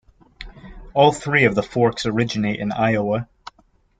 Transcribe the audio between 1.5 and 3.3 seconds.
the forks originate in Iowa.